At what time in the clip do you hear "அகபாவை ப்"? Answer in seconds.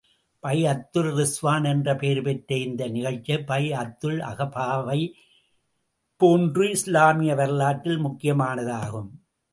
4.31-6.21